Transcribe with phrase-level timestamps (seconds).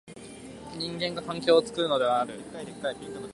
[0.79, 2.33] 人間が環境を作るのである。